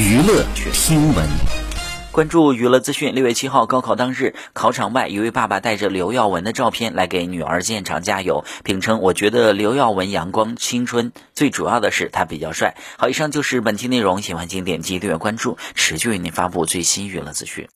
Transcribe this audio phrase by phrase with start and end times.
[0.00, 1.28] 娱乐新闻，
[2.10, 3.14] 关注娱乐资讯。
[3.14, 14.22] 六月七号高考当日，考场外，一位爸爸带着刘耀文的照片来给女儿现场加油，并称：“我觉得刘耀文阳光、青春，最主要的是他比较帅。”好，以上就是本期内容。
[14.22, 17.68] 喜欢请点击订阅、关注，持续为您发布最新娱乐资讯。